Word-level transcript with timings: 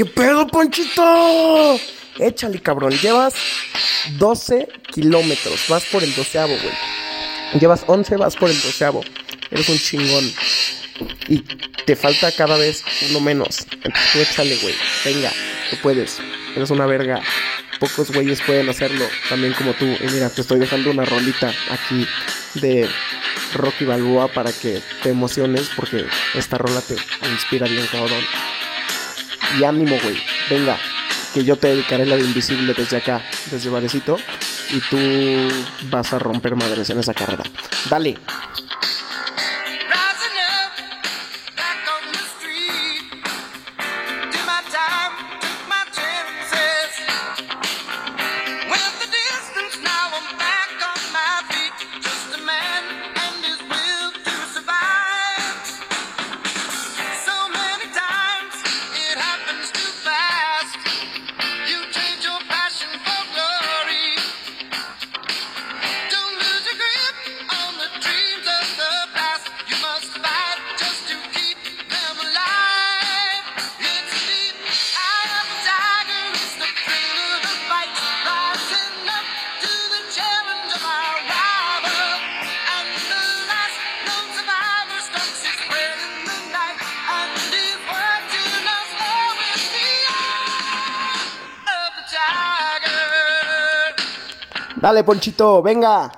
¿Qué 0.00 0.06
pedo, 0.06 0.46
Ponchito? 0.46 1.78
Échale, 2.18 2.58
cabrón. 2.62 2.90
Llevas 3.02 3.34
12 4.16 4.66
kilómetros. 4.94 5.60
Vas 5.68 5.84
por 5.84 6.02
el 6.02 6.14
doceavo, 6.14 6.54
güey. 6.56 7.60
Llevas 7.60 7.84
11, 7.86 8.16
vas 8.16 8.34
por 8.34 8.48
el 8.48 8.58
doceavo. 8.62 9.02
Eres 9.50 9.68
un 9.68 9.78
chingón. 9.78 10.32
Y 11.28 11.40
te 11.84 11.96
falta 11.96 12.32
cada 12.32 12.56
vez 12.56 12.82
uno 13.10 13.20
menos. 13.20 13.66
Entonces 13.70 14.12
tú 14.14 14.18
échale, 14.20 14.56
güey. 14.62 14.74
Venga, 15.04 15.30
tú 15.68 15.76
puedes. 15.82 16.16
Eres 16.56 16.70
una 16.70 16.86
verga. 16.86 17.20
Pocos 17.78 18.10
güeyes 18.10 18.40
pueden 18.40 18.70
hacerlo 18.70 19.04
también 19.28 19.52
como 19.52 19.74
tú. 19.74 19.84
Y 19.84 20.06
mira, 20.14 20.30
te 20.30 20.40
estoy 20.40 20.60
dejando 20.60 20.92
una 20.92 21.04
rolita 21.04 21.52
aquí 21.70 22.06
de 22.54 22.88
Rocky 23.52 23.84
Balboa 23.84 24.28
para 24.28 24.50
que 24.50 24.80
te 25.02 25.10
emociones 25.10 25.68
porque 25.76 26.06
esta 26.32 26.56
rola 26.56 26.80
te 26.80 26.94
inspira 27.28 27.66
bien, 27.66 27.86
cabrón. 27.92 28.24
Y 29.58 29.64
ánimo, 29.64 29.96
güey. 30.02 30.16
Venga, 30.48 30.78
que 31.34 31.44
yo 31.44 31.56
te 31.56 31.68
dedicaré 31.68 32.06
la 32.06 32.16
de 32.16 32.22
invisible 32.22 32.74
desde 32.74 32.98
acá, 32.98 33.22
desde 33.50 33.70
Varecito. 33.70 34.16
Y 34.70 34.80
tú 34.88 34.98
vas 35.90 36.12
a 36.12 36.18
romper 36.18 36.54
madres 36.54 36.90
en 36.90 36.98
esa 36.98 37.14
carrera. 37.14 37.42
Dale. 37.88 38.16
Dale, 94.80 95.04
Ponchito, 95.04 95.60
venga. 95.60 96.10